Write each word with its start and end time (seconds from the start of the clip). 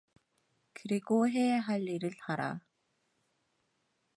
그리고 0.73 1.29
해야 1.29 1.59
할 1.59 1.87
일을 1.87 2.09
하라. 2.21 2.59